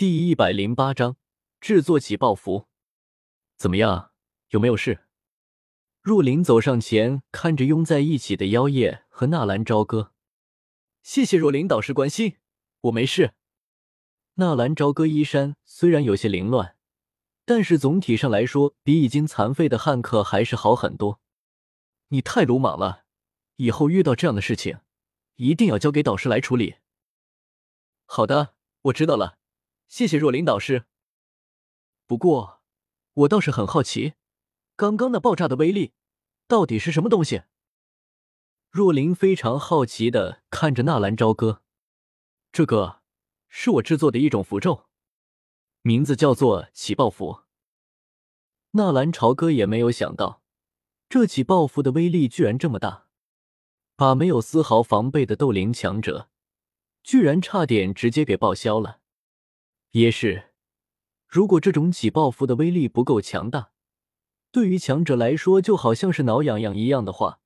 [0.00, 1.18] 第一百零八章
[1.60, 2.68] 制作起爆符。
[3.58, 4.12] 怎么样？
[4.48, 5.06] 有没有事？
[6.00, 10.14] 若琳走上前，看着拥在一起的妖夜和纳兰朝歌，
[11.02, 12.38] 谢谢若琳导师关心，
[12.80, 13.34] 我没事。
[14.36, 16.78] 纳兰朝歌衣衫虽然有些凌乱，
[17.44, 21.20] 但是总体上来说，比已经残废的汉克还是好很多。
[22.08, 23.04] 你太鲁莽了，
[23.56, 24.78] 以后遇到这样的事情，
[25.34, 26.76] 一定要交给导师来处理。
[28.06, 28.54] 好的，
[28.84, 29.36] 我知道了，
[29.90, 30.84] 谢谢若琳导师。
[32.06, 32.62] 不过，
[33.12, 34.14] 我倒是很好奇，
[34.76, 35.94] 刚刚那爆炸的威力
[36.46, 37.42] 到底是什么东西？
[38.70, 41.62] 若琳非常好奇的看着纳兰朝歌，
[42.52, 43.02] 这个
[43.48, 44.86] 是我制作的一种符咒，
[45.82, 47.40] 名字叫做起爆符。
[48.70, 50.40] 纳兰朝歌也没有想到，
[51.08, 53.08] 这起爆符的威力居然这么大，
[53.96, 56.30] 把没有丝毫防备的斗灵强者。
[57.02, 58.99] 居然差点直接给报销了。
[59.92, 60.50] 也是，
[61.26, 63.72] 如果这种起爆符的威力不够强大，
[64.52, 67.40] 对于强者来说就好像是挠痒痒一样的话，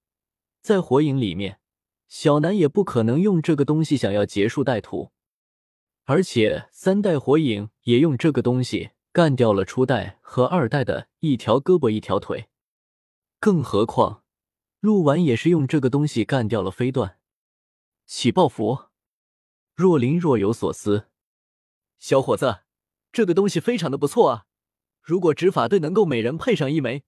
[0.60, 1.58] 在火影里面，
[2.06, 5.12] 小南也不可能用这个东西想要结束带土。
[6.04, 12.48] 而且三代火影也用这个东西干掉了初代和二代的一条胳膊一条腿，
[13.40, 14.22] 更何况
[14.80, 17.18] 鹿丸也是用这个东西干掉了飞段。
[18.04, 18.90] 起爆符。
[19.74, 21.08] 若琳若有所思，
[22.04, 22.58] 小伙子，
[23.12, 24.44] 这个东西非常的不错啊！
[25.00, 27.02] 如果执法队能够每人配上一枚，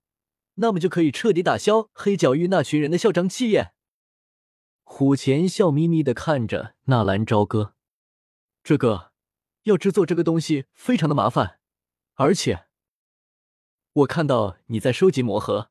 [0.54, 3.74] 那么就可以彻底打消黑角域那群人的嚣张气焰。
[4.84, 7.74] 虎钳笑眯眯的看着纳兰朝歌，
[8.62, 9.12] 这个
[9.64, 11.60] 要制作这个东西非常的麻烦，
[12.14, 12.64] 而且
[13.92, 15.70] 我看到你在收集魔盒，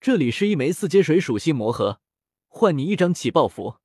[0.00, 2.00] 这里是一枚四阶水属性魔盒，
[2.46, 3.78] 换你一张起爆符。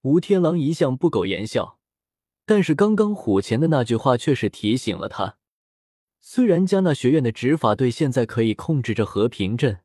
[0.00, 1.78] 吴天狼一向不苟言笑，
[2.50, 5.36] 但是刚刚虎钳的那句话却是提醒了他。
[6.18, 9.82] 虽然加纳学院的执法队现在可以控制着和平镇，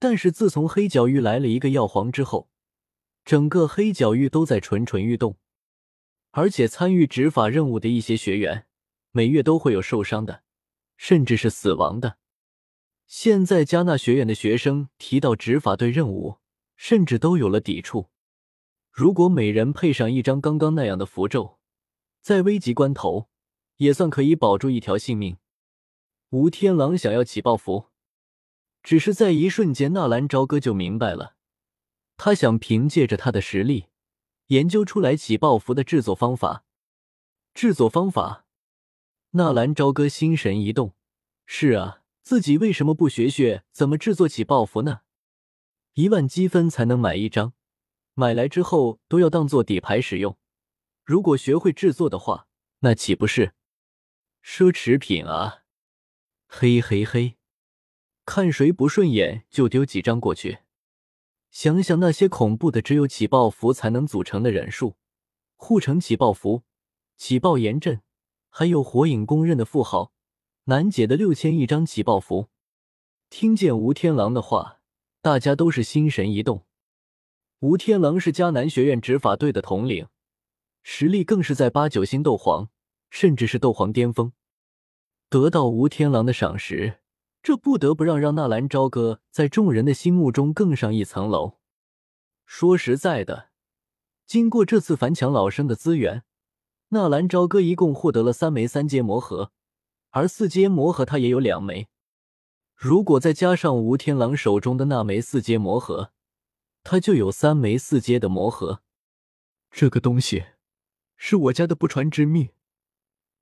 [0.00, 2.50] 但是自从黑角域来了一个药皇之后，
[3.24, 5.36] 整个黑角域都在蠢蠢欲动。
[6.32, 8.66] 而且参与执法任务的一些学员，
[9.12, 10.42] 每月都会有受伤的，
[10.96, 12.16] 甚至是死亡的。
[13.06, 16.38] 现在加纳学院的学生提到执法队任务，
[16.74, 18.10] 甚至都有了抵触。
[18.90, 21.57] 如果每人配上一张刚刚那样的符咒，
[22.28, 23.30] 在危急关头
[23.78, 25.38] 也算可以保住一条性命。
[26.28, 27.86] 吴天狼想要起爆符，
[28.82, 31.36] 只是在一瞬间，纳兰朝歌就明白了，
[32.18, 33.86] 他想凭借着他的实力
[34.48, 36.66] 研究出来起爆符的制作方法。
[37.54, 38.44] 制作方法，
[39.30, 40.92] 纳兰朝歌心神一动。
[41.46, 45.00] 是啊，自己为什么不学学怎么制作起爆符呢？
[45.94, 47.54] 一万积分才能买一张。
[48.12, 50.36] 买来之后都要当做底牌使用，
[51.08, 52.48] 如果学会制作的话，
[52.80, 53.54] 那岂不是
[54.44, 55.62] 奢侈品啊？
[56.46, 57.38] 嘿嘿嘿，
[58.26, 60.58] 看谁不顺眼就丢几张过去。
[61.50, 64.96] 想想那些恐怖的只有起爆符才能组成的忍术，
[65.56, 66.64] 护城起爆符、
[67.16, 68.02] 起爆炎阵，
[68.50, 70.12] 还有火影公认的富豪
[70.64, 72.50] 难解的六千一张起爆符。
[73.30, 74.82] 听见吴天狼的话，
[75.22, 76.66] 大家都是心神一动。
[77.60, 80.06] 吴天狼是迦南学院执法队的统领，
[80.90, 82.70] 实力更是在八九星斗皇，
[83.10, 84.32] 甚至是斗皇巅峰。
[85.28, 87.00] 得到吴天狼的赏识，
[87.42, 91.58] 这不得不让让纳兰朝歌在众人的心目中更上一层楼。
[92.46, 93.50] 说实在的，
[94.24, 96.24] 经过这次凡强老生的资源，
[96.88, 99.52] 纳兰朝歌一共获得了三枚三阶魔核，
[100.08, 101.88] 而四阶魔核他也有两枚。
[102.74, 106.12] 如果再加上吴天狼手中的那枚四阶魔核，
[106.82, 108.80] 他就有三枚四阶的魔核，
[109.70, 110.46] 这个东西
[111.20, 112.50] 是我家的不传之秘，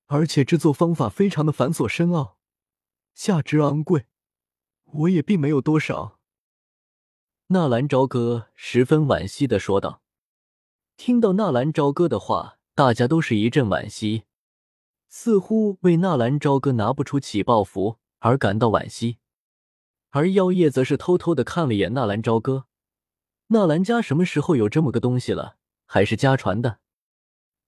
[0.07, 2.39] 而且制作方法非常的繁琐深奥，
[3.15, 4.07] 价值昂贵，
[4.87, 6.19] 我也并没有多少。
[7.49, 10.03] 纳兰朝歌十分惋惜的说道。
[10.97, 14.25] 听到纳兰朝歌的话，大家都是一阵惋惜，
[15.09, 19.19] 似乎为纳兰朝歌拿不出起爆符而感到惋惜，
[20.11, 22.65] 而妖夜则是偷偷的看了一眼纳兰朝歌。
[23.49, 25.59] 纳兰家什么时候有这么个东西了？
[25.85, 26.79] 还是家传的？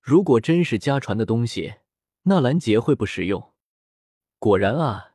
[0.00, 1.74] 如果真是家传的东西，
[2.22, 3.52] 纳兰杰会不实用？
[4.38, 5.14] 果然啊，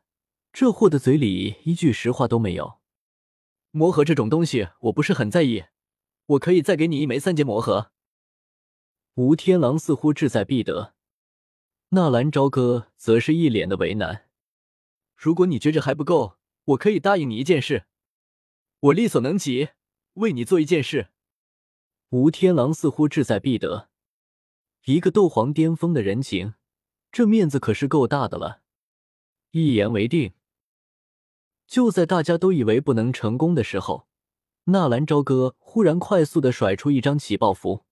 [0.51, 2.79] 这货的嘴里一句实话都没有。
[3.71, 5.65] 魔盒这种东西，我不是很在意，
[6.25, 7.91] 我可以再给你一枚三阶魔盒。
[9.15, 10.93] 吴天狼似乎志在必得，
[11.89, 14.29] 纳兰朝歌则是一脸的为难。
[15.15, 17.85] 如果你觉着还不够，我可以答应你一件事，
[18.79, 19.69] 我力所能及。
[20.15, 21.07] 为你做一件事，
[22.09, 23.89] 吴天狼似乎志在必得。
[24.85, 26.55] 一个斗皇巅峰的人情，
[27.09, 28.61] 这面子可是够大的了。
[29.51, 30.33] 一言为定。
[31.65, 34.07] 就在大家都以为不能成功的时候，
[34.65, 37.85] 纳兰朝歌忽然快速的甩出一张起爆符，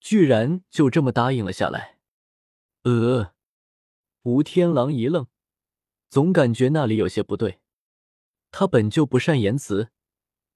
[0.00, 1.98] 居然就这么答应了下来。
[2.84, 3.34] 呃，
[4.22, 5.26] 吴天狼一愣，
[6.08, 7.60] 总感觉那里有些不对。
[8.50, 9.90] 他本就不善言辞，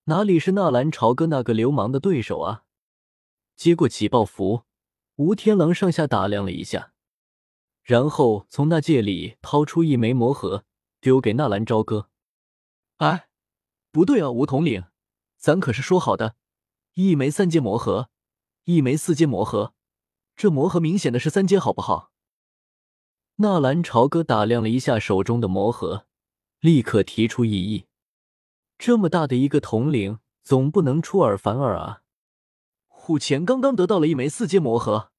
[0.05, 2.65] 哪里是纳兰朝歌那个流氓的对手啊？
[3.57, 4.63] 接过起爆符，
[5.21, 6.95] 吴天狼上下打量了一下，
[7.83, 10.65] 然后从那戒里掏出一枚魔盒，
[10.99, 12.09] 丢给纳兰朝歌。
[12.97, 13.29] 哎，
[13.93, 14.85] 不对啊，吴统领，
[15.37, 16.37] 咱可是说好的，
[16.95, 18.09] 一枚三阶魔盒，
[18.65, 19.75] 一枚四阶魔盒，
[20.37, 22.13] 这魔盒明显的是三阶，好不好？
[23.37, 26.07] 纳兰朝歌打量了一下手中的魔盒，
[26.61, 27.85] 立刻提出异议。
[28.79, 32.01] 这么大的一个统领，总不能出尔反尔啊！
[32.89, 35.10] 虎钳刚刚得到了一枚四阶魔盒。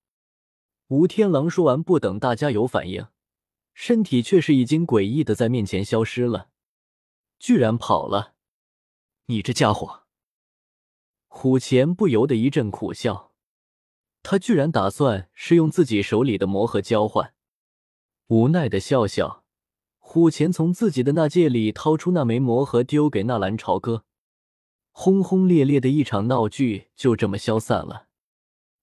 [0.91, 3.07] 吴天狼说完，不等大家有反应，
[3.73, 6.49] 身体却是已经诡异的在面前消失了。
[7.39, 8.33] 居然跑了！
[9.27, 10.01] 你这家伙！
[11.27, 13.31] 虎钳不由得一阵苦笑。
[14.21, 17.33] 他居然打算是用自己手里的魔盒交换。
[18.27, 19.45] 无奈的笑笑，
[19.97, 24.03] 虎钳从自己的那戒里掏出那枚魔盒，丢给纳兰朝歌。
[24.91, 28.07] 轰轰烈烈的一场闹剧就这么消散了。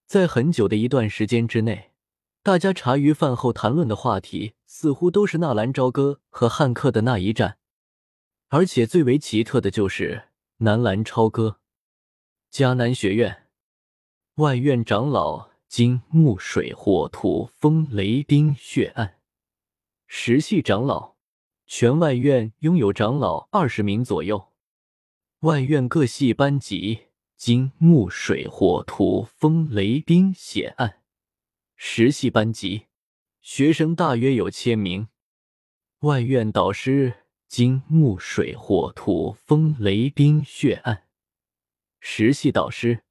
[0.06, 1.90] 在很久的一段时间之内，
[2.48, 7.58] 大家茶余饭后谈论的话题似乎都是纳兰朝歌和汉克的那一战。
[8.48, 11.58] 而且最为奇特的就是南兰超哥，
[12.50, 13.48] 迦南学院
[14.36, 19.18] 外院长老金木水火土风雷冰血暗，
[20.06, 21.16] 十系长老，
[21.66, 24.48] 全外院拥有长老二十名左右。
[25.40, 30.97] 外院各系班级金木水火土风雷冰血暗，
[31.80, 32.86] 十系班级
[33.40, 35.06] 学生大约有千名。
[36.00, 37.24] 外院导师。
[37.46, 41.04] 金木水火土风雷冰血暗，
[41.98, 43.04] 十系导师，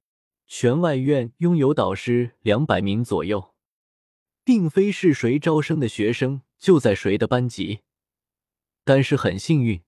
[0.46, 3.52] 全外院拥有导师两百名左右，
[4.44, 7.80] 并非是谁招生的学生就在谁的班级。
[8.84, 9.82] 但是很幸运，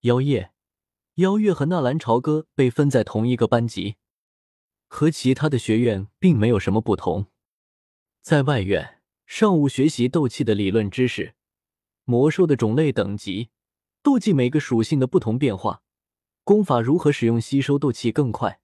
[0.00, 0.52] 妖夜、
[1.14, 3.96] 妖月和纳兰朝歌被分在同一个班级，
[4.86, 7.28] 和其他的学院并没有什么不同。
[8.28, 11.32] 在外院，上午学习斗气的理论知识，
[12.04, 13.48] 魔兽的种类等级。
[14.02, 15.80] 斗技每个属性的不同变化，
[16.44, 18.60] 功法如何使用，吸收斗气更快。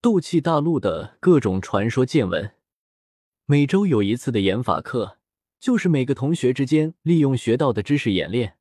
[0.00, 2.54] 斗气大陆的各种传说见闻。
[3.44, 5.18] 每周有一次的演法课，
[5.58, 8.56] 就是每个同学之间利用学到的知识演练。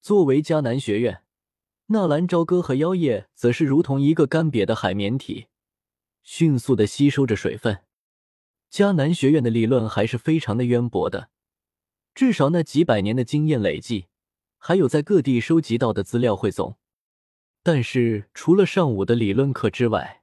[0.00, 1.20] 作为迦南学院，
[1.88, 5.48] 纳兰朝歌和妖夜则是如同一个干瘪的海绵体，
[6.22, 7.82] 迅速的吸收着水分。
[8.70, 11.30] 迦南学院的理论还是非常的渊博的，
[12.14, 14.06] 至少那几百年的经验累计。
[14.58, 16.76] 还有在各地收集到的资料汇总，
[17.62, 20.22] 但是除了上午的理论课之外，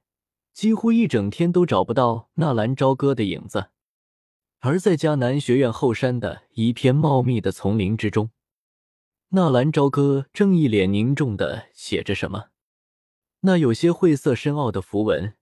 [0.52, 3.70] 几乎一整天都找不到纳兰朝歌的影子。
[4.58, 8.30] 而在迦南学院后山的一片茂密的丛林之中，
[9.30, 12.50] 纳兰朝歌正一脸凝重的写着什么，
[13.40, 15.34] 那有些晦涩深奥的符文，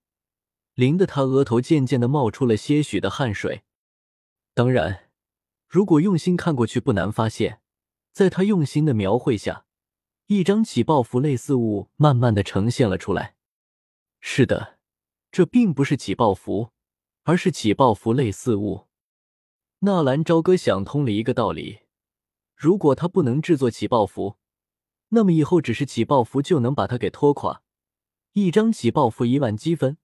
[0.75, 3.63] 淋得他额头渐渐的冒出了些许的汗水。
[4.53, 5.09] 当然，
[5.67, 7.59] 如果用心看过去，不难发现。
[8.11, 9.65] 在他用心的描绘下，
[10.27, 13.35] 一张起爆符类似物慢慢的呈现了出来。
[14.19, 14.77] 是的，
[15.31, 16.69] 这并不是起爆符，
[17.23, 18.87] 而是起爆符类似物。
[19.79, 21.79] 纳兰朝歌想通了一个道理：
[22.55, 24.37] 如果他不能制作起爆符，
[25.09, 27.63] 那么以后只是起爆符就能把他给拖垮。
[28.33, 29.97] 一张起爆符一万积分，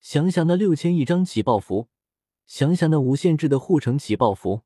[0.00, 1.88] 想想那六千一张起爆符，
[2.46, 4.62] 想想那无限制的护城起爆符。